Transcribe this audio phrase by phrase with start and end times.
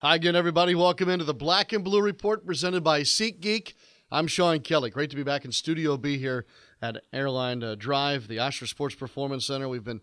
[0.00, 0.76] Hi again, everybody.
[0.76, 3.74] Welcome into the Black and Blue Report presented by SeatGeek.
[4.12, 4.90] I'm Sean Kelly.
[4.90, 6.46] Great to be back in Studio B here
[6.80, 9.68] at Airline uh, Drive, the Ochsner Sports Performance Center.
[9.68, 10.02] We've been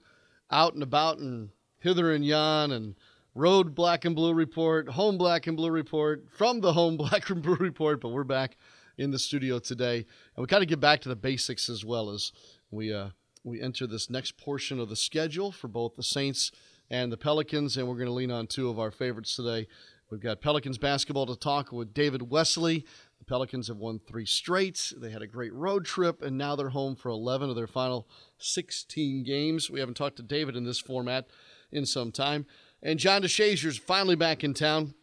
[0.51, 2.95] out and about and hither and yon and
[3.35, 7.41] road Black and Blue Report, home Black and Blue Report, from the home Black and
[7.41, 8.57] Blue Report, but we're back
[8.97, 9.99] in the studio today.
[10.35, 12.33] And we kind of get back to the basics as well as
[12.69, 13.11] we, uh,
[13.45, 16.51] we enter this next portion of the schedule for both the Saints–
[16.89, 19.67] and the Pelicans, and we're going to lean on two of our favorites today.
[20.11, 22.85] We've got Pelicans basketball to talk with David Wesley.
[23.17, 24.93] The Pelicans have won three straight.
[24.95, 28.07] They had a great road trip, and now they're home for 11 of their final
[28.37, 29.69] 16 games.
[29.69, 31.27] We haven't talked to David in this format
[31.71, 32.45] in some time.
[32.83, 34.93] And John DeShazier's finally back in town.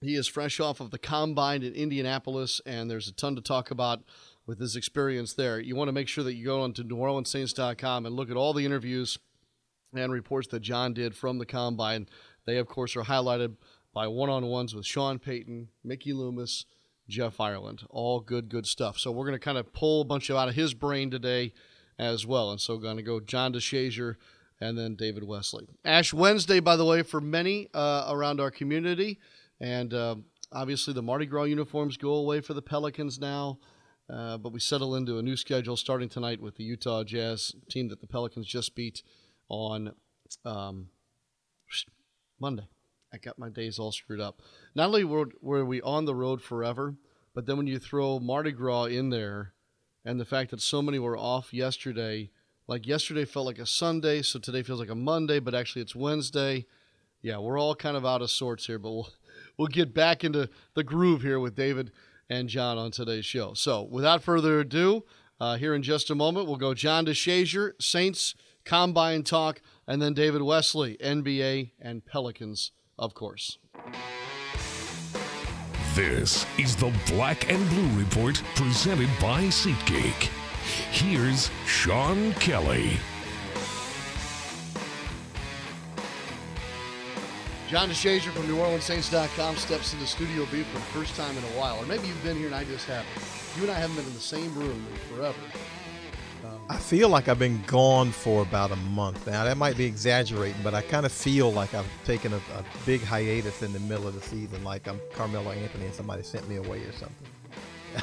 [0.00, 3.70] He is fresh off of the combine in Indianapolis, and there's a ton to talk
[3.70, 4.02] about
[4.44, 5.60] with his experience there.
[5.60, 8.66] You want to make sure that you go onto NewOrleansSaints.com and look at all the
[8.66, 9.18] interviews
[9.94, 12.08] and reports that John did from the combine.
[12.46, 13.56] They, of course, are highlighted
[13.94, 16.64] by one on ones with Sean Payton, Mickey Loomis,
[17.08, 17.82] Jeff Ireland.
[17.90, 18.98] All good, good stuff.
[18.98, 21.52] So we're going to kind of pull a bunch of out of his brain today
[21.98, 22.50] as well.
[22.50, 24.16] And so going to go John DeShazier
[24.60, 25.66] and then David Wesley.
[25.84, 29.18] Ash Wednesday, by the way, for many uh, around our community.
[29.60, 30.16] And uh,
[30.50, 33.58] obviously the Mardi Gras uniforms go away for the Pelicans now.
[34.08, 37.88] Uh, but we settle into a new schedule starting tonight with the Utah Jazz team
[37.88, 39.02] that the Pelicans just beat
[39.52, 39.92] on
[40.44, 40.88] um,
[42.40, 42.66] Monday.
[43.12, 44.40] I got my days all screwed up.
[44.74, 46.96] Not only were, were we on the road forever,
[47.34, 49.52] but then when you throw Mardi Gras in there
[50.04, 52.30] and the fact that so many were off yesterday,
[52.66, 55.94] like yesterday felt like a Sunday, so today feels like a Monday, but actually it's
[55.94, 56.64] Wednesday.
[57.20, 59.10] Yeah, we're all kind of out of sorts here, but we'll,
[59.58, 61.92] we'll get back into the groove here with David
[62.30, 63.52] and John on today's show.
[63.52, 65.04] So without further ado,
[65.38, 70.14] uh, here in just a moment, we'll go John DeShazier, Saints Combine Talk, and then
[70.14, 73.58] David Wesley, NBA and Pelicans, of course.
[75.94, 80.30] This is the Black and Blue Report presented by SeatGeek.
[80.90, 82.98] Here's Sean Kelly.
[87.68, 91.78] John DeShazier from NewOrleansSaints.com steps into Studio B for the first time in a while.
[91.78, 93.08] Or maybe you've been here and I just haven't.
[93.56, 95.38] You and I haven't been in the same room in forever.
[96.68, 99.44] I feel like I've been gone for about a month now.
[99.44, 103.02] That might be exaggerating, but I kind of feel like I've taken a, a, big
[103.02, 106.56] hiatus in the middle of the season, like I'm Carmelo Anthony and somebody sent me
[106.56, 107.26] away or something.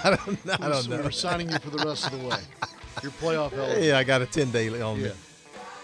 [0.04, 1.02] I don't, I don't know.
[1.02, 2.40] We're signing you for the rest of the way.
[3.04, 3.84] Your playoff eligible.
[3.84, 5.12] Yeah, I got a 10 day on yeah.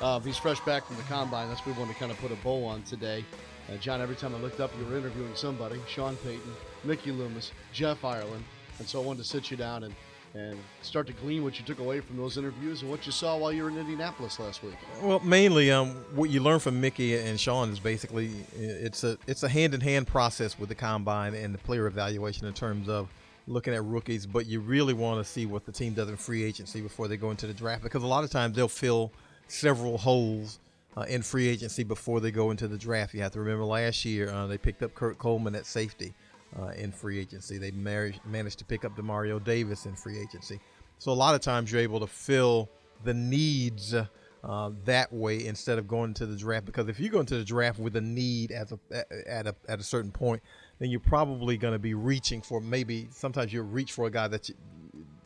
[0.01, 1.47] Uh, he's fresh back from the combine.
[1.47, 3.23] That's what we want to kind of put a bow on today.
[3.71, 6.53] Uh, John, every time I looked up, you were interviewing somebody Sean Payton,
[6.83, 8.43] Mickey Loomis, Jeff Ireland.
[8.79, 9.95] And so I wanted to sit you down and
[10.35, 13.37] and start to glean what you took away from those interviews and what you saw
[13.37, 14.75] while you were in Indianapolis last week.
[15.01, 19.43] Well, mainly, um, what you learn from Mickey and Sean is basically it's a it's
[19.43, 23.07] a hand in hand process with the combine and the player evaluation in terms of
[23.47, 26.43] looking at rookies, but you really want to see what the team does in free
[26.43, 29.11] agency before they go into the draft because a lot of times they'll fill
[29.47, 30.59] several holes.
[30.97, 34.05] Uh, in free agency before they go into the draft, you have to remember last
[34.05, 36.13] year uh, they picked up Kurt Coleman at safety
[36.59, 37.57] uh, in free agency.
[37.57, 40.59] They managed to pick up Demario Davis in free agency.
[40.97, 42.69] So a lot of times you're able to fill
[43.03, 46.65] the needs uh, that way instead of going to the draft.
[46.65, 48.79] Because if you go into the draft with a need as a,
[49.27, 50.41] at a at a certain point,
[50.79, 54.27] then you're probably going to be reaching for maybe sometimes you reach for a guy
[54.27, 54.55] that you,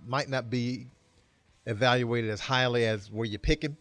[0.07, 0.87] might not be
[1.67, 3.77] evaluated as highly as where you pick him.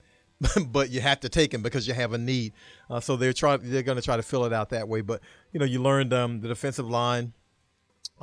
[0.69, 2.53] but you have to take him because you have a need.
[2.88, 3.58] Uh, so they're trying.
[3.62, 5.00] They're going to try to fill it out that way.
[5.00, 5.20] But
[5.53, 7.32] you know, you learned um, the defensive line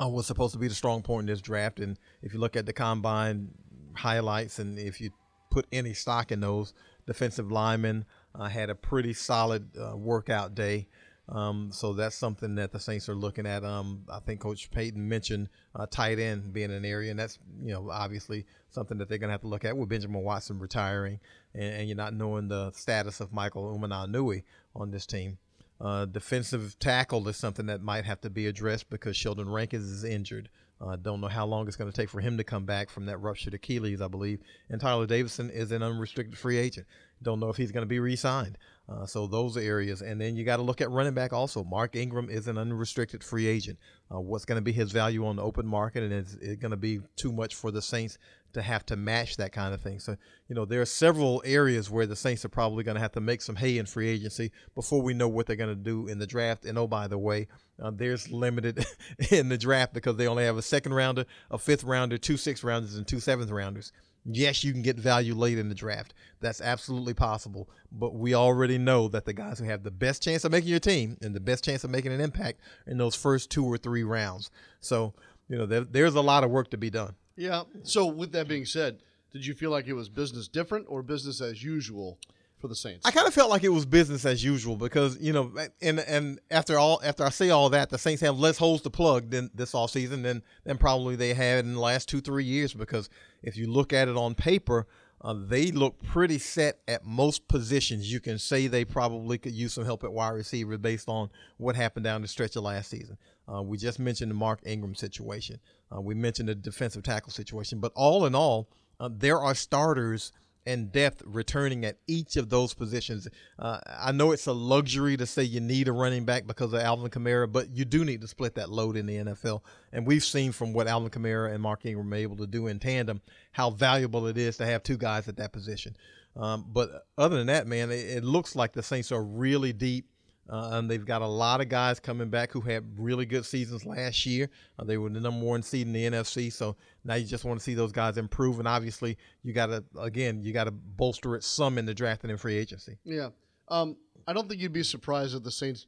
[0.01, 1.79] uh, was supposed to be the strong point in this draft.
[1.79, 3.49] And if you look at the combine
[3.93, 5.11] highlights and if you
[5.51, 6.73] put any stock in those,
[7.05, 10.87] defensive linemen uh, had a pretty solid uh, workout day.
[11.27, 13.63] Um, so that's something that the Saints are looking at.
[13.63, 17.73] Um, I think Coach Payton mentioned uh, tight end being an area, and that's you
[17.73, 21.19] know obviously something that they're going to have to look at with Benjamin Watson retiring,
[21.55, 24.43] and, and you're not knowing the status of Michael Hoomanawanui
[24.75, 25.39] on this team.
[25.79, 30.03] Uh, defensive tackle is something that might have to be addressed because Sheldon Rankins is
[30.03, 30.49] injured.
[30.81, 32.89] I uh, don't know how long it's going to take for him to come back
[32.89, 34.41] from that ruptured Achilles, I believe.
[34.69, 36.85] And Tyler Davison is an unrestricted free agent.
[37.23, 38.57] Don't know if he's going to be re-signed.
[38.87, 41.63] Uh, so those areas, and then you got to look at running back also.
[41.63, 43.79] Mark Ingram is an unrestricted free agent.
[44.13, 46.71] Uh, what's going to be his value on the open market, and is it going
[46.71, 48.17] to be too much for the Saints
[48.55, 49.99] to have to match that kind of thing?
[49.99, 50.17] So
[50.49, 53.21] you know there are several areas where the Saints are probably going to have to
[53.21, 56.19] make some hay in free agency before we know what they're going to do in
[56.19, 56.65] the draft.
[56.65, 57.47] And oh by the way,
[57.81, 58.85] uh, there's limited
[59.31, 62.63] in the draft because they only have a second rounder, a fifth rounder, two sixth
[62.63, 63.91] rounders, and two seventh rounders
[64.27, 66.15] Yes, you can get value late in the draft.
[66.39, 67.69] That's absolutely possible.
[67.91, 70.79] But we already know that the guys who have the best chance of making your
[70.79, 74.03] team and the best chance of making an impact in those first two or three
[74.03, 74.49] rounds.
[74.79, 75.13] So,
[75.47, 77.15] you know, there, there's a lot of work to be done.
[77.35, 77.63] Yeah.
[77.83, 78.99] So with that being said,
[79.31, 82.17] did you feel like it was business different or business as usual
[82.59, 83.05] for the Saints?
[83.05, 85.51] I kind of felt like it was business as usual because you know,
[85.81, 88.89] and and after all, after I say all that, the Saints have less holes to
[88.89, 92.73] plug than this offseason than than probably they had in the last two three years.
[92.73, 93.09] Because
[93.43, 94.87] if you look at it on paper,
[95.25, 98.13] uh, they look pretty set at most positions.
[98.13, 101.75] You can say they probably could use some help at wide receiver based on what
[101.75, 103.17] happened down the stretch of last season.
[103.51, 105.59] Uh, we just mentioned the Mark Ingram situation.
[105.91, 107.79] Uh, we mentioned the defensive tackle situation.
[107.79, 108.69] But all in all,
[108.99, 110.31] uh, there are starters
[110.65, 113.27] and depth returning at each of those positions.
[113.59, 116.81] Uh, I know it's a luxury to say you need a running back because of
[116.81, 119.61] Alvin Kamara, but you do need to split that load in the NFL.
[119.91, 122.79] And we've seen from what Alvin Kamara and Mark Ingram are able to do in
[122.79, 123.21] tandem
[123.51, 125.95] how valuable it is to have two guys at that position.
[126.35, 130.09] Um, but other than that, man, it, it looks like the Saints are really deep
[130.49, 133.85] uh, and they've got a lot of guys coming back who had really good seasons
[133.85, 134.49] last year.
[134.77, 137.59] Uh, they were the number one seed in the NFC, so now you just want
[137.59, 138.59] to see those guys improve.
[138.59, 142.23] And obviously, you got to again, you got to bolster it some in the draft
[142.23, 142.97] and in free agency.
[143.03, 143.29] Yeah,
[143.69, 143.97] um,
[144.27, 145.87] I don't think you'd be surprised if the Saints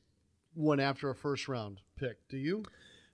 [0.55, 2.17] went after a first round pick.
[2.29, 2.63] Do you?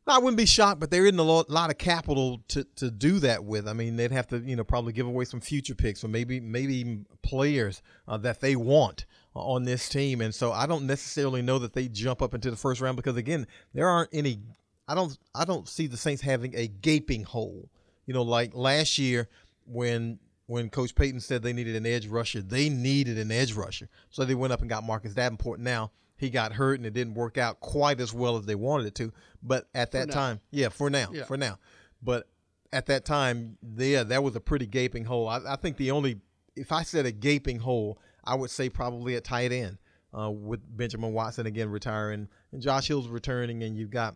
[0.05, 3.19] I wouldn't be shocked, but there isn't a lot, lot, of capital to, to do
[3.19, 3.69] that with.
[3.69, 6.41] I mean, they'd have to, you know, probably give away some future picks or maybe
[6.41, 10.21] maybe players uh, that they want on this team.
[10.21, 13.17] And so I don't necessarily know that they jump up into the first round because
[13.17, 14.39] again, there aren't any.
[14.87, 17.69] I don't I don't see the Saints having a gaping hole.
[18.05, 19.29] You know, like last year
[19.65, 23.89] when when Coach Payton said they needed an edge rusher, they needed an edge rusher,
[24.09, 25.59] so they went up and got Marcus Davenport.
[25.59, 28.87] Now he got hurt and it didn't work out quite as well as they wanted
[28.87, 29.11] it to.
[29.41, 31.25] But at that time, yeah, for now, yeah.
[31.25, 31.59] for now.
[32.01, 32.27] But
[32.71, 35.27] at that time, yeah, that was a pretty gaping hole.
[35.27, 36.21] I, I, think the only,
[36.55, 39.77] if I said a gaping hole, I would say probably at tight end
[40.17, 44.15] uh, with Benjamin Watson again retiring and Josh Hill's returning, and you've got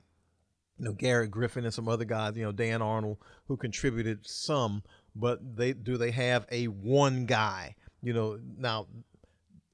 [0.77, 3.17] you know Garrett Griffin and some other guys, you know Dan Arnold
[3.47, 4.83] who contributed some,
[5.15, 7.75] but they do they have a one guy?
[8.01, 8.87] You know now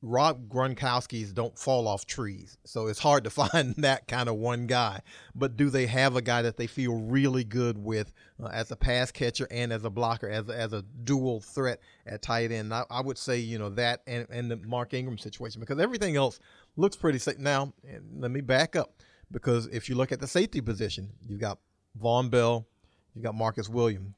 [0.05, 4.67] Rob Gronkowski's don't fall off trees, so it's hard to find that kind of one
[4.67, 4.99] guy.
[5.33, 8.11] But do they have a guy that they feel really good with
[8.43, 11.79] uh, as a pass catcher and as a blocker, as a, as a dual threat
[12.05, 12.73] at tight end?
[12.73, 16.17] I, I would say you know that and, and the Mark Ingram situation because everything
[16.17, 16.37] else
[16.75, 17.39] looks pretty safe.
[17.39, 17.73] Now,
[18.17, 19.01] let me back up
[19.31, 21.59] because if you look at the safety position, you've got
[21.97, 22.67] Vonn Bell,
[23.15, 24.13] you've got Marcus Williams,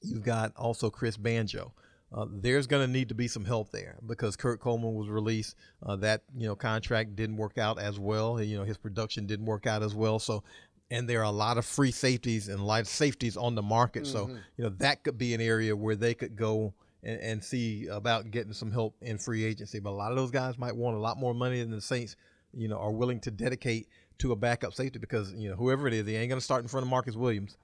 [0.00, 1.74] you've got also Chris Banjo.
[2.14, 5.56] Uh, there's going to need to be some help there because Kurt Coleman was released.
[5.84, 8.40] Uh, that you know contract didn't work out as well.
[8.40, 10.20] You know his production didn't work out as well.
[10.20, 10.44] So,
[10.92, 14.04] and there are a lot of free safeties and light safeties on the market.
[14.04, 14.12] Mm-hmm.
[14.12, 16.72] So you know that could be an area where they could go
[17.02, 19.80] and, and, see about getting some help in free agency.
[19.80, 22.14] But a lot of those guys might want a lot more money than the Saints.
[22.52, 23.88] You know are willing to dedicate
[24.18, 26.62] to a backup safety because you know whoever it is, they ain't going to start
[26.62, 27.56] in front of Marcus Williams.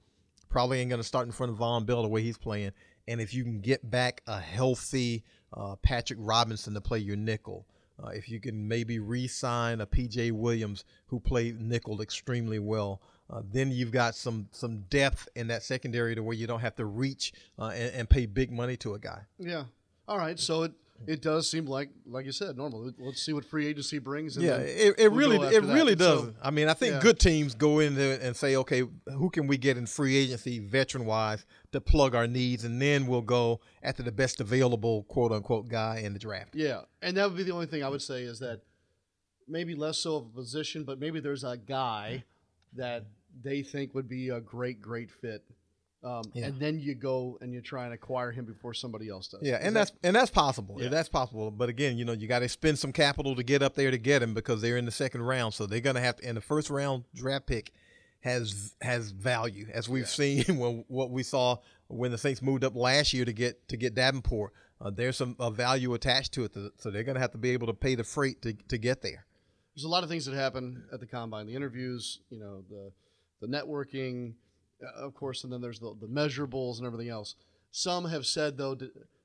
[0.49, 2.73] Probably ain't going to start in front of Vonn Bell the way he's playing
[3.07, 7.65] and if you can get back a healthy uh, Patrick Robinson to play your nickel,
[8.03, 13.41] uh, if you can maybe re-sign a PJ Williams who played nickel extremely well, uh,
[13.51, 16.85] then you've got some some depth in that secondary to where you don't have to
[16.85, 19.21] reach uh, and, and, pay big money to a guy.
[19.39, 19.65] Yeah.
[20.07, 20.37] All right.
[20.37, 20.73] So it
[21.07, 22.91] it does seem like, like you said, normal.
[22.97, 24.37] Let's see what free agency brings.
[24.37, 26.21] yeah, it, it really, it really does.
[26.21, 26.99] So, I mean, I think yeah.
[26.99, 30.59] good teams go in there and say, okay, who can we get in free agency,
[30.59, 35.31] veteran wise, to plug our needs, and then we'll go after the best available quote
[35.31, 36.55] unquote guy in the draft.
[36.55, 38.61] Yeah, and that would be the only thing I would say is that
[39.47, 42.23] maybe less so of a position, but maybe there's a guy
[42.73, 43.05] that
[43.43, 45.43] they think would be a great, great fit
[46.03, 46.47] um, yeah.
[46.47, 49.41] and then you go and you try and acquire him before somebody else does.
[49.43, 50.77] Yeah, and that, that's and that's possible.
[50.79, 50.89] Yeah.
[50.89, 51.51] That's possible.
[51.51, 53.97] But again, you know, you got to spend some capital to get up there to
[53.97, 56.27] get him because they're in the second round, so they're going to have to.
[56.27, 57.71] And the first round draft pick
[58.21, 60.43] has has value, as we've yeah.
[60.43, 63.77] seen when what we saw when the Saints moved up last year to get to
[63.77, 64.53] get Davenport.
[64.79, 67.37] Uh, there's some uh, value attached to it, to, so they're going to have to
[67.37, 69.25] be able to pay the freight to to get there.
[69.75, 72.91] There's a lot of things that happen at the combine, the interviews, you know, the
[73.41, 74.33] the networking
[74.95, 77.35] of course, and then there's the, the measurables and everything else.
[77.71, 78.77] Some have said, though,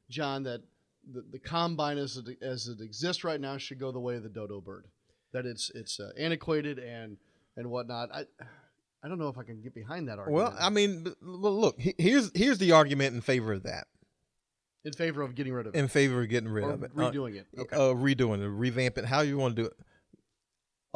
[0.08, 0.62] John, that
[1.10, 4.22] the, the combine as it, as it exists right now should go the way of
[4.22, 4.86] the dodo bird,
[5.32, 7.16] that it's it's uh, antiquated and
[7.56, 8.10] and whatnot.
[8.12, 8.24] I
[9.02, 10.54] I don't know if I can get behind that argument.
[10.54, 13.86] Well, I mean, look, here's here's the argument in favor of that.
[14.84, 15.78] In favor of getting rid of it.
[15.78, 16.94] In favor of getting rid or of it.
[16.94, 17.46] Redoing uh, it.
[17.58, 17.76] Okay.
[17.76, 19.74] Uh, redoing it, revamp it, how you want to do it.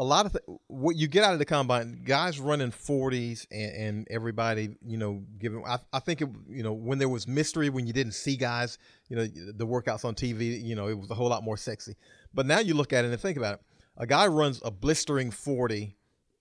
[0.00, 3.72] A lot of th- what you get out of the combine, guys running 40s and,
[3.72, 5.62] and everybody, you know, giving.
[5.66, 8.78] I, I think it, you know, when there was mystery, when you didn't see guys,
[9.10, 11.96] you know, the workouts on TV, you know, it was a whole lot more sexy.
[12.32, 13.60] But now you look at it and think about it.
[13.98, 15.94] A guy runs a blistering 40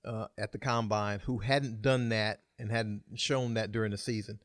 [0.06, 4.40] uh, at the combine who hadn't done that and hadn't shown that during the season.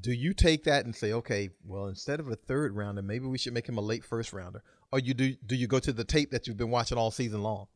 [0.00, 3.38] Do you take that and say, okay, well, instead of a third rounder, maybe we
[3.38, 4.64] should make him a late first rounder?
[4.90, 7.44] Or you do do you go to the tape that you've been watching all season
[7.44, 7.68] long?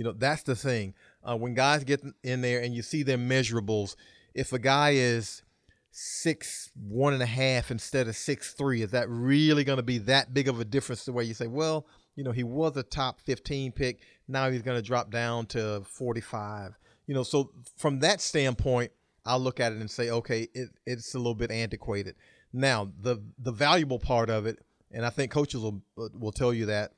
[0.00, 0.94] You know, that's the thing.
[1.22, 3.96] Uh, when guys get in there and you see their measurables,
[4.32, 5.42] if a guy is
[5.90, 9.98] six one and a half instead of six three, is that really going to be
[9.98, 12.82] that big of a difference The way you say, well, you know, he was a
[12.82, 14.00] top 15 pick.
[14.26, 16.78] Now he's going to drop down to 45.
[17.06, 18.92] You know, so from that standpoint,
[19.26, 22.14] I'll look at it and say, okay, it, it's a little bit antiquated.
[22.54, 26.64] Now, the the valuable part of it, and I think coaches will will tell you
[26.66, 26.92] that,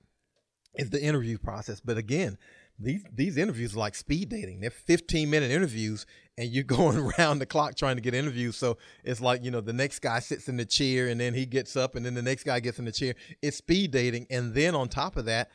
[0.76, 1.80] is the interview process.
[1.80, 2.38] But again,
[2.78, 4.60] these these interviews are like speed dating.
[4.60, 8.56] They're 15 minute interviews, and you're going around the clock trying to get interviews.
[8.56, 11.46] So it's like you know the next guy sits in the chair, and then he
[11.46, 13.14] gets up, and then the next guy gets in the chair.
[13.40, 15.50] It's speed dating, and then on top of that,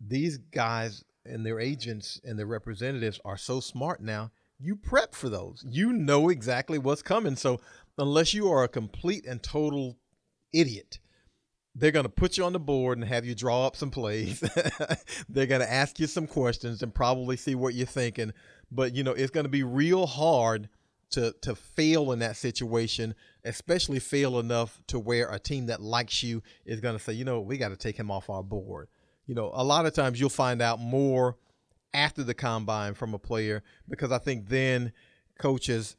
[0.00, 4.30] these guys and their agents and their representatives are so smart now.
[4.58, 5.64] You prep for those.
[5.68, 7.36] You know exactly what's coming.
[7.36, 7.60] So
[7.98, 9.98] unless you are a complete and total
[10.52, 10.98] idiot
[11.78, 14.40] they're going to put you on the board and have you draw up some plays.
[15.28, 18.32] they're going to ask you some questions and probably see what you're thinking.
[18.72, 20.70] But you know, it's going to be real hard
[21.10, 23.14] to to fail in that situation,
[23.44, 27.24] especially fail enough to where a team that likes you is going to say, you
[27.24, 28.88] know, we got to take him off our board.
[29.26, 31.36] You know, a lot of times you'll find out more
[31.92, 34.92] after the combine from a player because I think then
[35.38, 35.96] coaches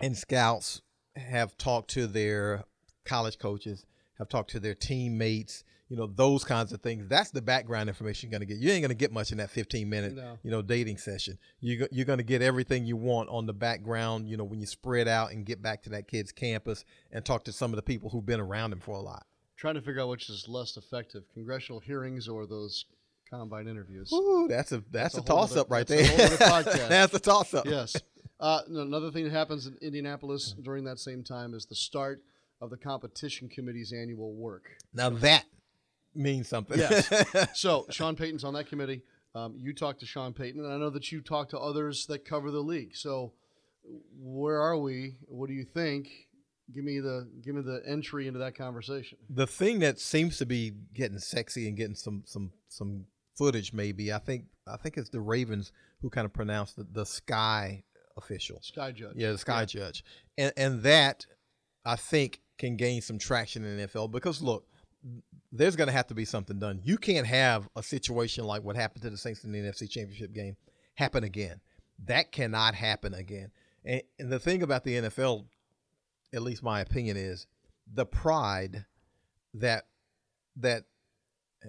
[0.00, 0.80] and scouts
[1.16, 2.64] have talked to their
[3.04, 3.84] college coaches
[4.18, 7.06] have talked to their teammates, you know, those kinds of things.
[7.08, 8.60] That's the background information you're going to get.
[8.60, 10.38] You ain't going to get much in that 15 minute, no.
[10.42, 11.38] you know, dating session.
[11.60, 14.66] You, you're going to get everything you want on the background, you know, when you
[14.66, 17.82] spread out and get back to that kid's campus and talk to some of the
[17.82, 19.26] people who've been around him for a lot.
[19.56, 22.86] Trying to figure out which is less effective, congressional hearings or those
[23.30, 24.12] combine interviews.
[24.12, 26.04] Ooh, that's a that's, that's a, a toss up right there.
[26.06, 27.64] that's a toss up.
[27.64, 27.96] Yes.
[28.38, 32.22] Uh, another thing that happens in Indianapolis during that same time is the start–
[32.60, 34.64] of the competition committee's annual work.
[34.94, 35.44] Now that
[36.14, 36.78] means something.
[36.78, 37.10] yes.
[37.54, 39.02] So Sean Payton's on that committee.
[39.34, 42.24] Um, you talked to Sean Payton, and I know that you talked to others that
[42.24, 42.96] cover the league.
[42.96, 43.34] So
[44.18, 45.16] where are we?
[45.26, 46.08] What do you think?
[46.74, 49.18] Give me the give me the entry into that conversation.
[49.30, 53.04] The thing that seems to be getting sexy and getting some some some
[53.36, 55.70] footage, maybe I think I think it's the Ravens
[56.00, 57.84] who kind of pronounced the, the sky
[58.16, 59.12] official, sky judge.
[59.14, 59.66] Yeah, the sky yeah.
[59.66, 60.04] judge,
[60.36, 61.26] and and that
[61.84, 64.66] I think can gain some traction in the NFL because look,
[65.52, 66.80] there's going to have to be something done.
[66.82, 70.32] You can't have a situation like what happened to the Saints in the NFC Championship
[70.32, 70.56] game
[70.94, 71.60] happen again.
[72.04, 73.50] That cannot happen again.
[73.84, 75.46] And, and the thing about the NFL,
[76.34, 77.46] at least my opinion, is
[77.92, 78.84] the pride
[79.54, 79.86] that
[80.56, 80.84] that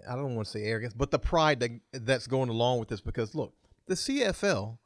[0.10, 3.01] I don't want to say arrogance, but the pride that that's going along with this
[3.01, 3.53] because look,
[3.88, 4.77] the CFL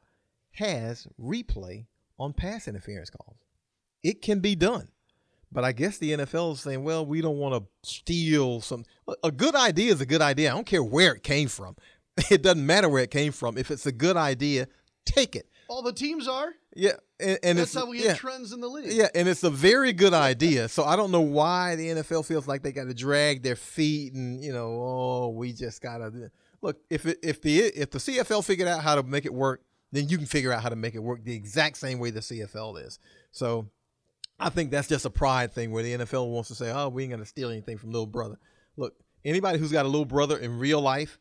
[0.52, 1.86] has replay
[2.18, 3.38] on pass interference calls.
[4.02, 4.88] It can be done.
[5.52, 8.84] But I guess the NFL is saying, well, we don't want to steal some.
[9.22, 10.50] A good idea is a good idea.
[10.50, 11.76] I don't care where it came from.
[12.30, 13.56] It doesn't matter where it came from.
[13.56, 14.68] If it's a good idea,
[15.06, 15.48] take it.
[15.66, 16.52] All the teams are.
[16.74, 18.92] Yeah, and, and that's how we get yeah, trends in the league.
[18.92, 20.68] Yeah, and it's a very good idea.
[20.68, 24.12] So I don't know why the NFL feels like they got to drag their feet
[24.12, 26.30] and you know, oh, we just gotta
[26.60, 26.78] look.
[26.90, 30.08] If it, if the if the CFL figured out how to make it work, then
[30.08, 32.84] you can figure out how to make it work the exact same way the CFL
[32.84, 32.98] is.
[33.30, 33.68] So
[34.42, 37.04] I think that's just a pride thing where the NFL wants to say, "Oh, we
[37.04, 38.38] ain't gonna steal anything from little brother."
[38.76, 38.94] Look,
[39.24, 41.18] anybody who's got a little brother in real life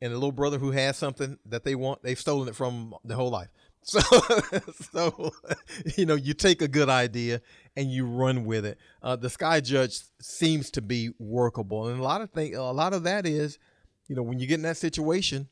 [0.00, 3.14] and a little brother who has something that they want, they've stolen it from the
[3.14, 3.48] whole life.
[3.86, 4.00] So,
[4.92, 5.30] so
[5.98, 7.42] you know, you take a good idea
[7.76, 8.78] and you run with it.
[9.02, 12.94] Uh, the Sky Judge seems to be workable, and a lot of thing, a lot
[12.94, 13.58] of that is,
[14.08, 15.50] you know, when you get in that situation,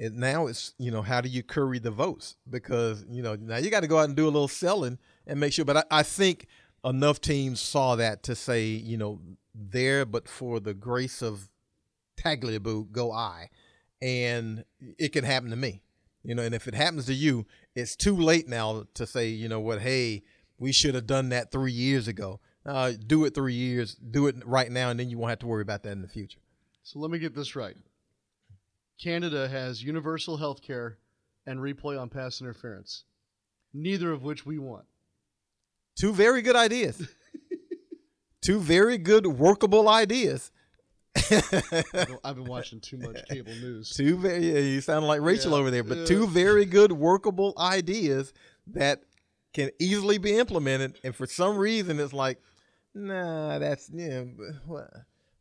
[0.00, 3.58] and now it's you know how do you curry the votes because you know now
[3.58, 5.64] you got to go out and do a little selling and make sure.
[5.64, 6.46] But I, I think
[6.84, 9.20] enough teams saw that to say you know
[9.54, 11.50] there, but for the grace of
[12.16, 13.50] Tagliabue, go I,
[14.00, 14.64] and
[14.98, 15.82] it can happen to me.
[16.22, 19.48] You know, and if it happens to you, it's too late now to say you
[19.48, 20.22] know what, hey,
[20.58, 22.40] we should have done that three years ago.
[22.64, 25.46] Uh, do it three years, do it right now, and then you won't have to
[25.46, 26.40] worry about that in the future.
[26.82, 27.76] So let me get this right.
[29.02, 30.98] Canada has universal health care
[31.46, 33.04] and replay on pass interference,
[33.72, 34.84] neither of which we want.
[35.98, 37.08] Two very good ideas.
[38.42, 40.50] Two very good workable ideas.
[41.14, 43.90] I've been watching too much cable news.
[43.96, 46.04] two very, yeah, you sound like Rachel Yeah, over there, but yeah.
[46.06, 48.32] two very good workable ideas
[48.68, 49.02] that
[49.52, 50.98] can easily be implemented.
[51.04, 52.40] And for some reason, it's like,
[52.94, 54.22] nah, that's yeah.
[54.22, 54.90] but what-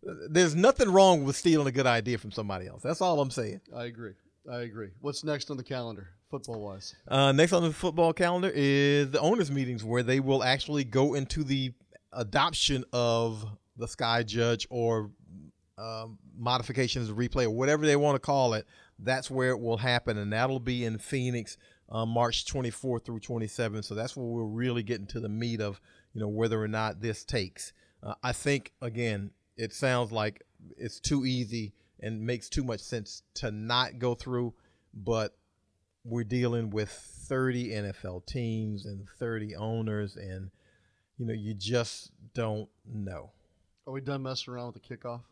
[0.02, 2.82] There's nothing wrong with stealing a good idea from somebody else.
[2.82, 3.62] That's all I'm saying.
[3.76, 4.14] I agree.
[4.50, 4.90] I agree.
[5.02, 6.96] What's next on the calendar, football wise?
[7.08, 11.14] Uh, next on the football calendar is the owners' meetings, where they will actually go
[11.14, 11.74] into the
[12.14, 13.46] adoption of
[13.78, 15.12] the Sky Judge or
[15.78, 18.66] um, modifications of replay or whatever they want to call it.
[18.98, 21.58] That's where it will happen, and that'll be in Phoenix,
[21.90, 23.86] uh, March 24th through 27th.
[23.86, 25.80] So that's where we're really getting to the meat of
[26.14, 27.74] you know whether or not this takes.
[28.02, 30.42] Uh, I think again, it sounds like
[30.78, 34.54] it's too easy and makes too much sense to not go through,
[34.94, 35.36] but
[36.06, 40.50] we're dealing with 30 NFL teams and 30 owners, and
[41.18, 43.32] you know you just don't know.
[43.86, 45.24] Are we done messing around with the kickoff?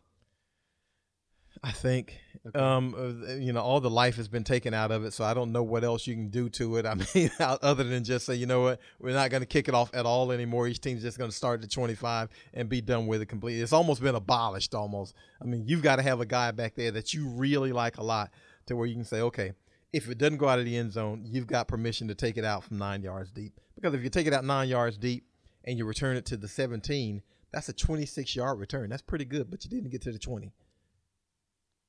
[1.62, 2.58] I think, Okay.
[2.58, 5.34] um, uh, you know, all the life has been taken out of it, so I
[5.34, 6.86] don't know what else you can do to it.
[6.86, 9.74] I mean, other than just say, you know what, we're not going to kick it
[9.74, 10.68] off at all anymore.
[10.68, 13.60] Each team's just going to start at 25 and be done with it completely.
[13.60, 15.14] It's almost been abolished, almost.
[15.42, 18.04] I mean, you've got to have a guy back there that you really like a
[18.04, 18.30] lot
[18.66, 19.52] to where you can say, okay,
[19.92, 22.44] if it doesn't go out of the end zone, you've got permission to take it
[22.44, 23.58] out from nine yards deep.
[23.74, 25.24] Because if you take it out nine yards deep
[25.64, 27.22] and you return it to the 17,
[27.52, 28.90] that's a 26 yard return.
[28.90, 30.52] That's pretty good, but you didn't get to the 20.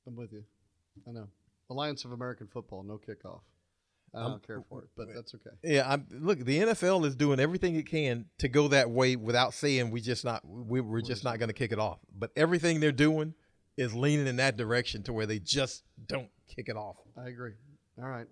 [0.09, 0.43] I'm with you.
[1.07, 1.27] I know.
[1.69, 3.41] Alliance of American Football, no kickoff.
[4.15, 5.55] I don't Um, care for it, but that's okay.
[5.63, 9.53] Yeah, I'm, look, the NFL is doing everything it can to go that way without
[9.53, 11.99] saying we just not we, we're just not going to kick it off.
[12.17, 13.35] But everything they're doing
[13.77, 16.95] is leaning in that direction to where they just don't kick it off.
[17.15, 17.53] I agree.
[18.01, 18.25] All right.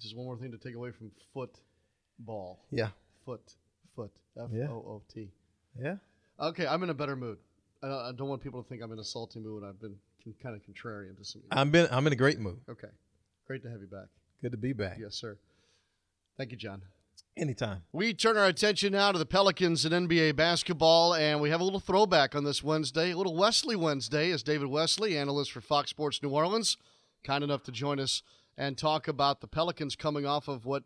[0.00, 2.64] Just one more thing to take away from football.
[2.72, 2.88] Yeah,
[3.24, 3.54] Foot.
[3.94, 4.10] Foot.
[4.36, 4.58] F O O T.
[4.58, 4.68] Yeah.
[4.68, 5.28] O O T.
[5.80, 5.96] yeah.
[6.40, 7.38] Okay, I'm in a better mood.
[7.82, 9.62] I don't, want people to think I'm in a salty mood.
[9.64, 9.94] I've been
[10.42, 11.42] kind of contrarian to some.
[11.50, 12.60] I'm been I'm in a great mood.
[12.68, 12.88] Okay.
[13.46, 14.06] Great to have you back.
[14.42, 14.98] Good to be back.
[15.00, 15.36] Yes, sir.
[16.36, 16.82] Thank you, John.
[17.36, 17.82] Anytime.
[17.92, 21.64] We turn our attention now to the Pelicans and NBA basketball, and we have a
[21.64, 25.90] little throwback on this Wednesday, a little Wesley Wednesday, as David Wesley, analyst for Fox
[25.90, 26.76] Sports New Orleans,
[27.24, 28.22] kind enough to join us
[28.56, 30.82] and talk about the Pelicans coming off of what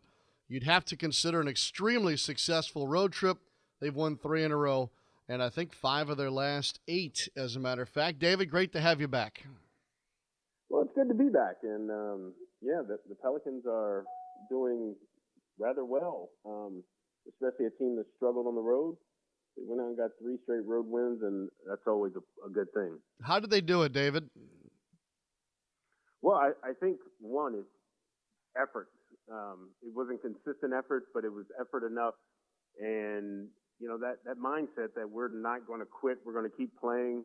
[0.47, 3.37] you'd have to consider an extremely successful road trip.
[3.81, 4.91] They've won three in a row,
[5.27, 8.19] and I think five of their last eight, as a matter of fact.
[8.19, 9.43] David, great to have you back.
[10.69, 14.03] Well, it's good to be back, and um, yeah, the, the Pelicans are
[14.49, 14.95] doing
[15.59, 16.83] rather well, um,
[17.29, 18.97] especially a team that struggled on the road.
[19.57, 22.67] They went out and got three straight road wins, and that's always a, a good
[22.73, 22.97] thing.
[23.21, 24.29] How did they do it, David?
[26.21, 27.65] Well, I, I think one is
[28.59, 28.89] effort.
[29.31, 32.15] Um, it wasn't consistent effort, but it was effort enough,
[32.79, 33.47] and
[33.79, 36.71] you know that that mindset that we're not going to quit, we're going to keep
[36.79, 37.23] playing,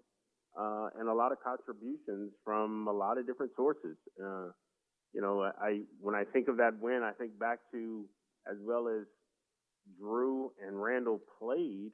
[0.59, 3.97] uh, and a lot of contributions from a lot of different sources.
[4.19, 4.51] Uh,
[5.13, 8.05] you know, I when I think of that win, I think back to
[8.51, 9.07] as well as
[10.01, 11.93] Jrue and Randle played.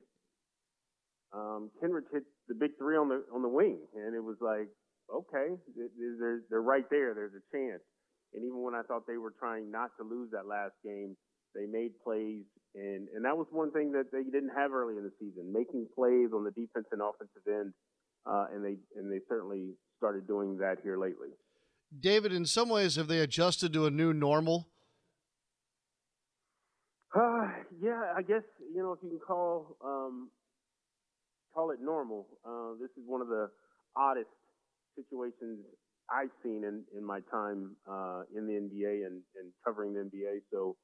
[1.32, 4.68] Um, Kenrich hit the big three on the on the wing, and it was like,
[5.12, 5.54] okay,
[6.18, 7.14] they're they're right there.
[7.14, 7.82] There's a chance.
[8.34, 11.16] And even when I thought they were trying not to lose that last game,
[11.56, 15.04] they made plays, and and that was one thing that they didn't have early in
[15.04, 17.72] the season, making plays on the defense and offensive end,
[18.26, 21.28] uh, and they and they certainly started doing that here lately.
[21.98, 24.68] David, in some ways, have they adjusted to a new normal?
[27.14, 27.48] Uh,
[27.80, 28.42] yeah, I guess
[28.74, 30.28] you know if you can call um,
[31.54, 32.26] call it normal.
[32.44, 33.48] Uh, this is one of the
[33.96, 34.28] oddest
[34.94, 35.60] situations
[36.10, 40.42] I've seen in, in my time uh, in the NBA and, and covering the NBA.
[40.52, 40.76] So,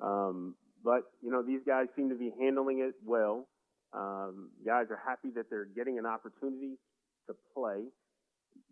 [0.00, 3.48] um, but you know these guys seem to be handling it well.
[3.92, 6.78] Um, guys are happy that they're getting an opportunity
[7.26, 7.82] to play.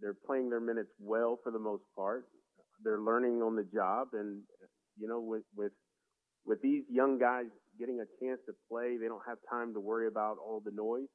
[0.00, 2.24] They're playing their minutes well for the most part.
[2.84, 4.42] They're learning on the job, and
[4.98, 5.72] you know with with
[6.46, 7.46] with these young guys
[7.78, 11.08] getting a chance to play, they don't have time to worry about all the noise,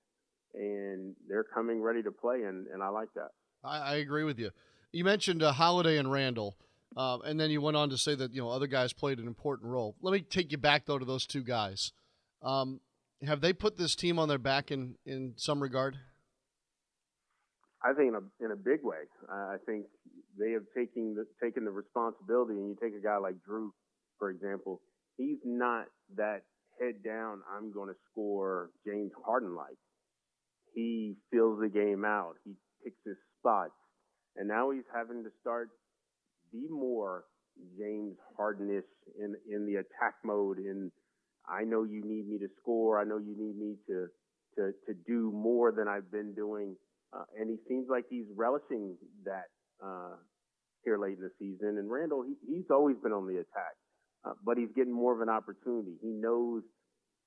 [0.54, 3.32] and they're coming ready to play, and, and I like that.
[3.64, 4.52] I, I agree with you.
[4.92, 6.56] You mentioned uh, Holiday and Randle,
[6.96, 9.28] uh, and then you went on to say that you know other guys played an
[9.28, 9.96] important role.
[10.02, 11.92] Let me take you back though to those two guys.
[12.42, 12.82] Um,
[13.26, 15.98] have they put this team on their back in in some regard?
[17.84, 19.04] I think in a in a big way.
[19.30, 19.86] I think
[20.38, 23.70] they have taken the, taken the responsibility, and you take a guy like Jrue,
[24.20, 24.82] for example.
[25.18, 26.42] He's not that
[26.80, 27.42] head down.
[27.56, 29.78] I'm going to score James Harden like.
[30.74, 32.34] He fills the game out.
[32.44, 32.54] He
[32.84, 33.78] picks his spots,
[34.36, 35.70] and now he's having to start
[36.54, 37.26] be more
[37.78, 38.88] James Hardenish
[39.20, 40.60] in in the attack mode.
[40.60, 40.92] In
[41.50, 43.02] I know you need me to score.
[43.02, 44.08] I know you need me to
[44.58, 46.78] to to do more than I've been doing
[47.14, 50.18] uh, and he seems like he's relishing that uh,
[50.84, 51.78] here late in the season.
[51.78, 53.76] And Randle, he, he's always been on the attack,
[54.26, 55.94] uh, but he's getting more of an opportunity.
[56.02, 56.64] He knows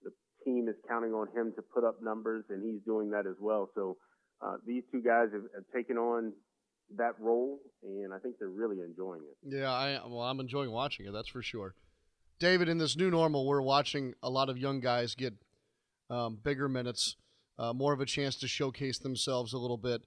[0.03, 0.11] the
[0.45, 3.71] team is counting on him to put up numbers, and he's doing that as well.
[3.75, 3.97] So
[4.45, 6.33] uh, these two guys have, have taken on
[6.96, 9.57] that role, and I think they're really enjoying it.
[9.57, 11.12] Yeah, I well, I'm enjoying watching it.
[11.12, 11.75] That's for sure.
[12.38, 15.35] David, in this new normal, we're watching a lot of young guys get
[16.11, 17.16] um, bigger minutes,
[17.59, 20.03] uh, more of a chance to showcase themselves a little bit.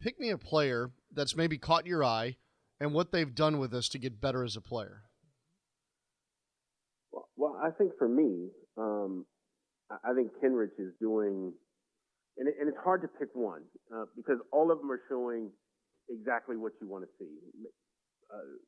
[0.00, 2.36] Pick me a player that's maybe caught your eye
[2.80, 5.02] and what they've done with us to get better as a player.
[7.12, 9.26] Well, well I think for me, um,
[9.90, 11.52] I think Kenrich is doing,
[12.38, 13.62] and, it, and, it's hard to pick one
[13.94, 15.50] uh, because all of them are showing
[16.08, 17.30] exactly what you want to see.
[18.32, 18.58] Uh,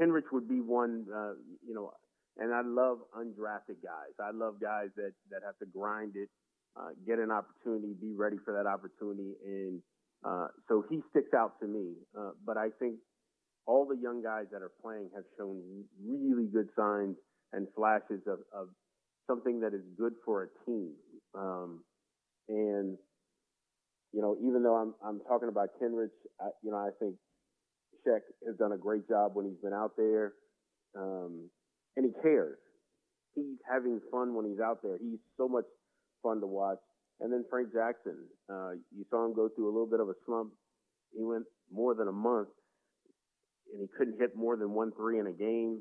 [0.00, 1.34] Kenrich would be one, uh,
[1.66, 1.92] you know,
[2.38, 4.16] and I love undrafted guys.
[4.20, 6.28] I love guys that that have to grind it,
[6.76, 9.82] uh, get an opportunity, be ready for that opportunity, and
[10.24, 11.92] uh, so he sticks out to me.
[12.18, 12.96] Uh, but I think
[13.66, 15.60] all the young guys that are playing have shown
[16.04, 17.16] really good signs
[17.52, 18.68] and flashes of, of
[19.28, 20.92] something that is good for a team.
[21.34, 21.84] Um,
[22.48, 22.96] and
[24.12, 27.16] you know, even though I'm I'm talking about Kenrich, I, you know, I think
[28.06, 30.34] Sheck has done a great job when he's been out there.
[30.96, 31.48] Um,
[31.96, 32.58] and he cares.
[33.34, 34.98] He's having fun when he's out there.
[35.00, 35.64] He's so much
[36.22, 36.78] fun to watch.
[37.20, 38.16] And then Frank Jackson,
[38.50, 40.52] uh, you saw him go through a little bit of a slump.
[41.16, 42.48] He went more than a month,
[43.72, 45.80] and he couldn't hit more than one three in a game.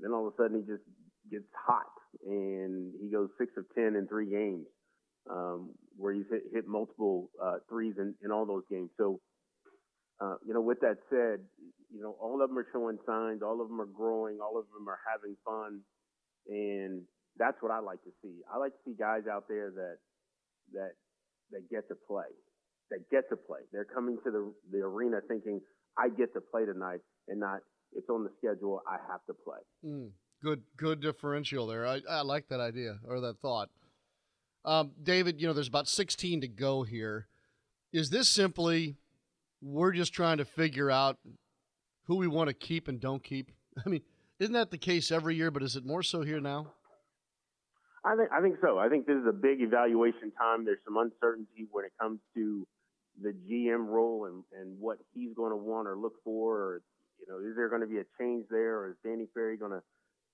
[0.00, 0.82] Then all of a sudden, he just
[1.30, 1.92] gets hot,
[2.26, 4.66] and he goes six of ten in three games,
[5.30, 8.90] um, where he's hit, hit multiple uh, threes in, in all those games.
[8.96, 9.20] So,
[10.20, 11.40] uh, you know, with that said,
[11.92, 14.66] you know, all of them are showing signs, all of them are growing, all of
[14.72, 15.80] them are having fun,
[16.48, 17.02] and
[17.38, 18.40] that's what I like to see.
[18.52, 19.96] I like to see guys out there that
[20.72, 20.92] that
[21.50, 22.30] that get to play,
[22.90, 23.60] that get to play.
[23.72, 25.60] They're coming to the the arena thinking,
[25.98, 27.60] I get to play tonight, and not
[27.94, 28.82] it's on the schedule.
[28.86, 29.60] I have to play.
[29.84, 30.10] Mm,
[30.42, 31.86] good, good differential there.
[31.86, 33.70] I, I like that idea or that thought.
[34.64, 37.26] Um, David, you know, there's about 16 to go here.
[37.92, 38.96] Is this simply
[39.60, 41.18] we're just trying to figure out
[42.04, 43.52] who we want to keep and don't keep?
[43.86, 44.02] I mean,
[44.38, 45.50] isn't that the case every year?
[45.50, 46.72] But is it more so here now?
[48.04, 48.78] I think I think so.
[48.78, 50.64] I think this is a big evaluation time.
[50.64, 52.66] There's some uncertainty when it comes to
[53.22, 56.82] the GM role and, and what he's going to want or look for, or
[57.18, 59.72] you know, is there going to be a change there, or is Danny Ferry going
[59.72, 59.82] to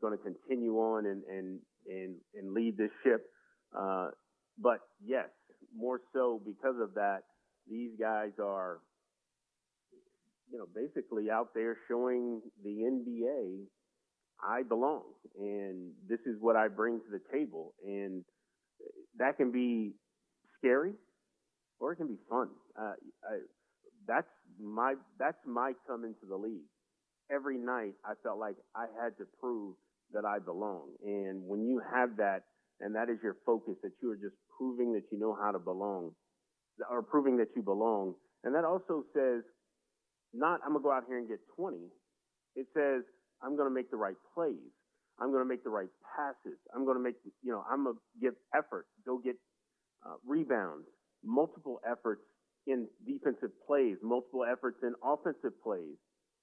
[0.00, 3.30] going to continue on and and and and lead this ship?
[3.76, 4.08] Uh,
[4.58, 5.28] but yes,
[5.76, 7.20] more so because of that,
[7.68, 8.80] these guys are
[10.50, 13.66] you know, basically out there showing the NBA
[14.42, 15.02] I belong
[15.38, 17.74] and this is what I bring to the table.
[17.86, 18.24] And
[19.18, 19.92] that can be
[20.58, 20.94] scary
[21.78, 22.48] or it can be fun.
[22.78, 22.92] Uh,
[23.24, 23.36] I,
[24.08, 24.26] that's
[24.58, 26.66] my, that's my come into the league.
[27.30, 29.76] Every night I felt like I had to prove
[30.12, 30.88] that I belong.
[31.04, 32.42] And when you have that
[32.80, 35.58] and that is your focus, that you are just proving that you know how to
[35.58, 36.12] belong
[36.90, 38.14] or proving that you belong.
[38.44, 39.42] And that also says
[40.32, 41.76] not I'm gonna go out here and get 20.
[42.56, 43.02] It says
[43.42, 44.72] I'm gonna make the right plays.
[45.20, 46.58] I'm gonna make the right passes.
[46.74, 48.86] I'm gonna make you know I'm gonna give effort.
[49.06, 49.36] Go get
[50.06, 50.86] uh, rebounds,
[51.24, 52.22] multiple efforts
[52.66, 55.96] in defensive plays, multiple efforts in offensive plays,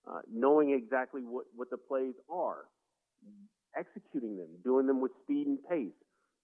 [0.10, 2.66] uh, knowing exactly what what the plays are,
[3.78, 5.96] executing them, doing them with speed and pace.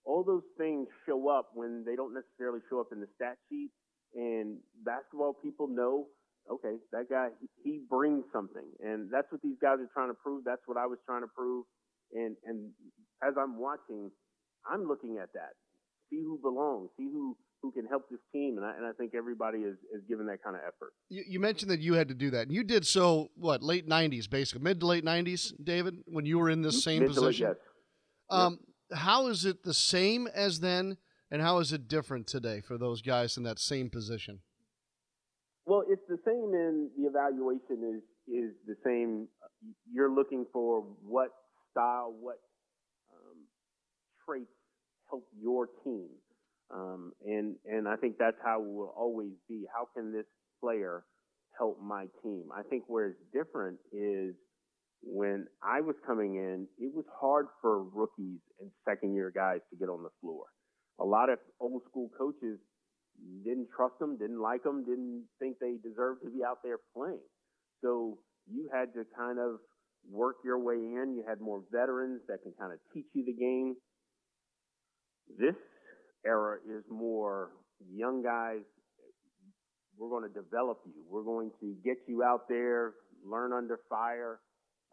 [0.05, 3.69] All those things show up when they don't necessarily show up in the stat sheet.
[4.15, 6.07] And basketball people know
[6.51, 7.29] okay, that guy,
[7.63, 8.65] he brings something.
[8.83, 10.43] And that's what these guys are trying to prove.
[10.45, 11.65] That's what I was trying to prove.
[12.13, 12.71] And, and
[13.23, 14.11] as I'm watching,
[14.69, 15.53] I'm looking at that.
[16.09, 18.57] See who belongs, see who, who can help this team.
[18.57, 20.93] And I, and I think everybody is, is giving that kind of effort.
[21.09, 22.43] You, you mentioned that you had to do that.
[22.43, 26.39] And you did so, what, late 90s, basically, mid to late 90s, David, when you
[26.39, 27.47] were in this same mid position?
[27.47, 27.67] Late, yes.
[28.29, 28.59] Um.
[28.93, 30.97] How is it the same as then?
[31.31, 34.41] And how is it different today for those guys in that same position?
[35.65, 39.27] Well, it's the same in the evaluation is is the same.
[39.91, 41.29] You're looking for what
[41.71, 42.39] style, what
[43.11, 43.37] um,
[44.25, 44.51] traits
[45.09, 46.09] help your team,
[46.69, 49.65] um, and and I think that's how it will always be.
[49.73, 50.25] How can this
[50.61, 51.03] player
[51.57, 52.49] help my team?
[52.55, 54.35] I think where it's different is
[55.03, 59.75] when I was coming in, it was hard for rookies and second year guys to
[59.77, 60.45] get on the floor.
[60.99, 62.59] A lot of old school coaches
[63.43, 67.19] didn't trust them, didn't like them, didn't think they deserved to be out there playing.
[67.81, 69.59] So you had to kind of
[70.09, 71.15] work your way in.
[71.15, 73.75] You had more veterans that can kind of teach you the game.
[75.37, 75.55] This
[76.25, 77.51] era is more
[77.91, 78.63] young guys
[79.97, 81.03] we're going to develop you.
[81.09, 82.93] We're going to get you out there,
[83.25, 84.39] learn under fire.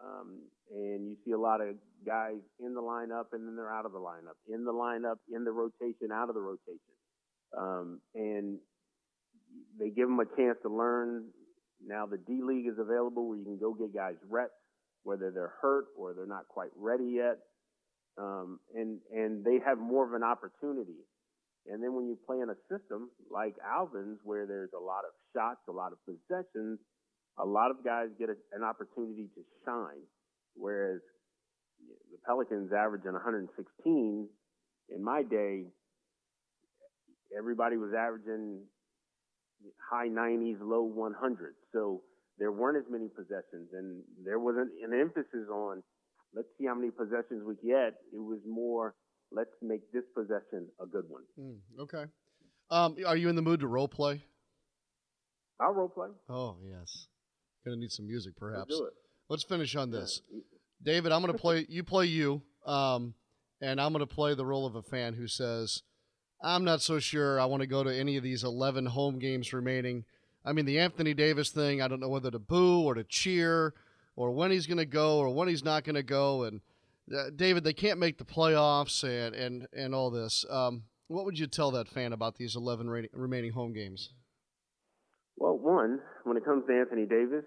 [0.02, 3.84] Um, and you see a lot of guys in the lineup and then they're out
[3.84, 6.96] of the lineup, in the lineup, in the rotation, out of the rotation.
[7.56, 8.58] Um, and
[9.78, 11.26] they give them a chance to learn.
[11.84, 14.52] Now the D League is available where you can go get guys reps,
[15.02, 17.38] whether they're hurt or they're not quite ready yet.
[18.18, 21.04] Um, and, and they have more of an opportunity.
[21.66, 25.12] And then when you play in a system like Alvin's, where there's a lot of
[25.34, 26.78] shots, a lot of possessions,
[27.38, 30.02] a lot of guys get a, an opportunity to shine.
[30.54, 31.00] Whereas
[32.10, 34.28] the Pelicans averaging 116
[34.88, 35.64] in my day,
[37.36, 38.62] everybody was averaging
[39.90, 41.56] high 90s, low 100s.
[41.72, 42.02] So
[42.38, 45.82] there weren't as many possessions, and there wasn't an emphasis on
[46.34, 47.94] let's see how many possessions we get.
[48.12, 48.94] It was more
[49.32, 51.22] let's make this possession a good one.
[51.38, 52.04] Mm, okay.
[52.70, 54.22] Um, are you in the mood to role play?
[55.60, 56.08] I'll role play.
[56.28, 57.06] Oh yes.
[57.70, 58.66] Gonna need some music, perhaps.
[58.68, 58.92] Let's do it.
[59.28, 60.22] Let's finish on this.
[60.82, 61.66] David, I'm gonna play.
[61.68, 63.14] You play you, um,
[63.60, 65.82] and I'm gonna play the role of a fan who says,
[66.42, 67.38] "I'm not so sure.
[67.38, 70.04] I want to go to any of these 11 home games remaining."
[70.44, 71.80] I mean, the Anthony Davis thing.
[71.80, 73.72] I don't know whether to boo or to cheer,
[74.16, 76.42] or when he's gonna go or when he's not gonna go.
[76.42, 76.62] And
[77.14, 80.44] uh, David, they can't make the playoffs, and and and all this.
[80.50, 84.12] Um, what would you tell that fan about these 11 ra- remaining home games?
[85.36, 87.44] Well, one, when it comes to Anthony Davis,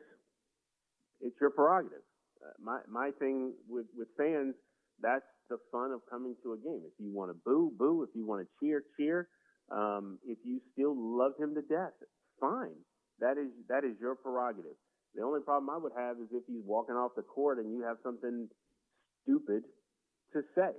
[1.23, 2.03] it's your prerogative.
[2.43, 4.53] Uh, my my thing with with fans,
[5.01, 6.83] that's the fun of coming to a game.
[6.85, 8.03] If you want to boo, boo.
[8.03, 9.27] If you want to cheer, cheer.
[9.71, 11.95] Um, if you still love him to death,
[12.39, 12.75] fine.
[13.19, 14.75] That is that is your prerogative.
[15.15, 17.83] The only problem I would have is if he's walking off the court and you
[17.83, 18.49] have something
[19.23, 19.63] stupid
[20.33, 20.73] to say.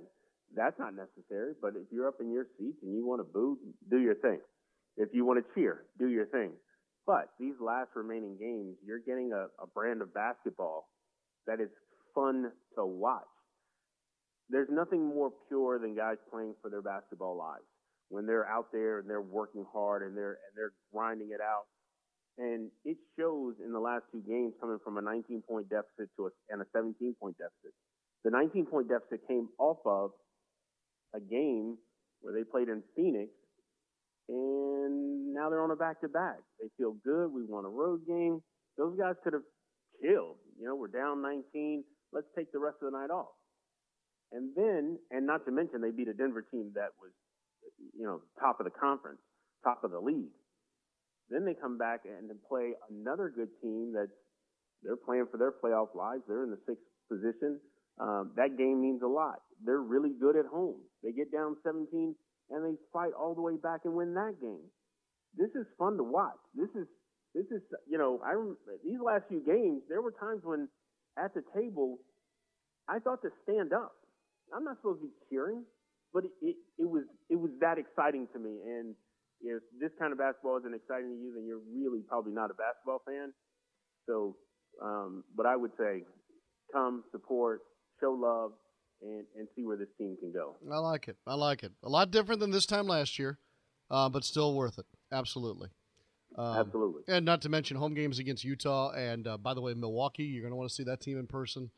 [0.55, 1.53] That's not necessary.
[1.61, 3.57] But if you're up in your seats and you want to boo,
[3.89, 4.39] do your thing.
[4.97, 6.51] If you want to cheer, do your thing.
[7.05, 10.89] But these last remaining games, you're getting a, a brand of basketball
[11.45, 11.69] that is
[12.15, 13.23] fun to watch.
[14.49, 17.65] There's nothing more pure than guys playing for their basketball lives
[18.09, 21.65] when they're out there and they're working hard and they're and they're grinding it out.
[22.37, 26.27] And it shows in the last two games coming from a 19 point deficit to
[26.27, 27.73] a, and a 17 point deficit.
[28.23, 30.11] The 19 point deficit came off of
[31.15, 31.77] a game
[32.21, 33.31] where they played in Phoenix
[34.29, 36.37] and now they're on a back to back.
[36.59, 37.31] They feel good.
[37.31, 38.41] We won a road game.
[38.77, 39.45] Those guys could have
[40.01, 40.37] killed.
[40.59, 41.83] You know, we're down 19.
[42.11, 43.35] Let's take the rest of the night off.
[44.31, 47.11] And then, and not to mention, they beat a Denver team that was,
[47.97, 49.19] you know, top of the conference,
[49.63, 50.33] top of the league.
[51.29, 54.07] Then they come back and play another good team that
[54.83, 56.21] they're playing for their playoff lives.
[56.27, 57.59] They're in the sixth position.
[57.99, 59.39] Um, that game means a lot.
[59.63, 60.81] They're really good at home.
[61.01, 62.15] They get down 17
[62.49, 64.65] and they fight all the way back and win that game.
[65.35, 66.39] This is fun to watch.
[66.53, 66.87] This is
[67.33, 68.35] this is you know I
[68.83, 70.67] these last few games there were times when
[71.17, 71.99] at the table
[72.87, 73.93] I thought to stand up.
[74.53, 75.63] I'm not supposed to be cheering,
[76.13, 78.61] but it, it, it was it was that exciting to me.
[78.63, 78.95] And
[79.41, 82.57] if this kind of basketball isn't exciting to you, then you're really probably not a
[82.57, 83.33] basketball fan.
[84.07, 84.37] So,
[84.81, 86.03] um, but I would say,
[86.71, 87.61] come support,
[87.99, 88.51] show love,
[89.01, 90.55] and, and see where this team can go.
[90.71, 91.17] I like it.
[91.27, 91.71] I like it.
[91.83, 93.39] A lot different than this time last year,
[93.89, 94.85] uh, but still worth it.
[95.11, 95.69] Absolutely.
[96.37, 97.03] Um, Absolutely.
[97.07, 98.91] And not to mention home games against Utah.
[98.91, 101.27] And uh, by the way, Milwaukee, you're going to want to see that team in
[101.27, 101.71] person.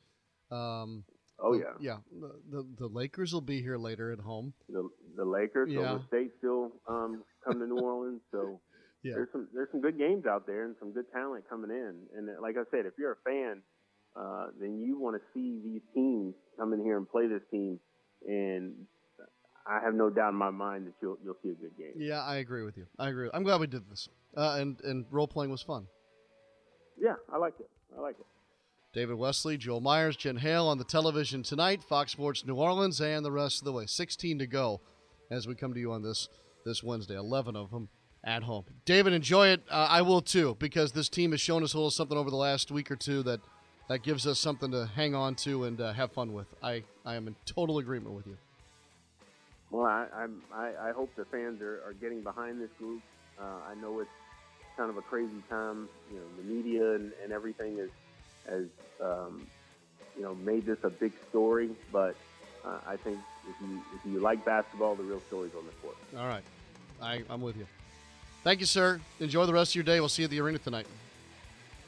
[0.49, 1.03] Um,
[1.39, 1.73] oh, the, yeah.
[1.80, 1.97] Yeah.
[2.19, 4.53] The, the, the, Lakers will be here later at home.
[4.69, 5.82] The, the Lakers, yeah.
[5.82, 8.21] Golden State still um, come to New Orleans.
[8.32, 8.60] So
[9.03, 9.13] yeah.
[9.15, 11.95] there's some there's some good games out there and some good talent coming in.
[12.15, 13.62] And like I said, if you're a fan,
[14.17, 17.80] uh, then you want to see these teams come in here and play this team.
[18.27, 18.73] And
[19.67, 21.93] I have no doubt in my mind that you'll you'll see a good game.
[21.97, 22.88] Yeah, I agree with you.
[22.97, 23.30] I agree.
[23.34, 24.10] I'm glad we did this.
[24.36, 25.88] Uh, and and role playing was fun.
[26.99, 27.69] Yeah, I like it.
[27.95, 28.25] I like it.
[28.93, 33.23] David Wesley, Joel Meyers, Jen Hale on the television tonight, Fox Sports New Orleans, and
[33.23, 33.86] the rest of the way.
[33.86, 34.82] 16 to go
[35.30, 36.30] as we come to you on this
[36.65, 37.15] this Wednesday.
[37.15, 37.89] 11 of them
[38.23, 38.65] at home.
[38.86, 39.62] David, enjoy it.
[39.69, 42.38] Uh, I will too, because this team has shown us a little something over the
[42.38, 43.41] last week or two that
[43.88, 46.47] that gives us something to hang on to and uh, have fun with.
[46.62, 48.38] I, I am in total agreement with you.
[49.71, 53.02] Well, I, I'm, I, I hope the fans are, are getting behind this group.
[53.39, 54.10] Uh, I know it's
[54.78, 55.89] kind of a crazy time.
[56.12, 57.89] You know, the media and, and everything is
[58.47, 58.65] has
[59.02, 59.45] um,
[60.15, 62.15] you know made this a big story, but
[62.65, 65.97] uh, I think if you if you like basketball, the real story's on the court.
[66.17, 66.43] All right,
[67.02, 67.67] I, I'm with you.
[68.43, 69.02] Thank you, sir.
[69.19, 70.00] Enjoy the rest of your day.
[70.00, 70.88] We'll see you at the arena tonight.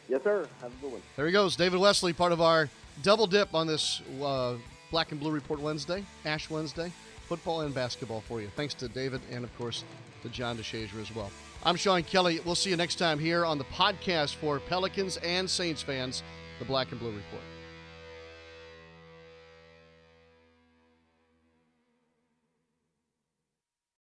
[0.10, 0.48] Yes, sir.
[0.62, 1.02] Have a good one.
[1.16, 2.68] There he goes, David Wesley, part of our
[3.04, 4.56] double dip on this uh,
[4.92, 6.92] Black and Blue Report Wednesday, Ash Wednesday.
[7.28, 8.48] football and basketball for you.
[8.56, 9.84] Thanks to David and, of course,
[10.24, 11.30] to John DeShazier as well.
[11.64, 12.40] I'm Sean Kelly.
[12.44, 16.24] We'll see you next time here on the podcast for Pelicans and Saints fans,
[16.58, 17.44] the Black and Blue Report.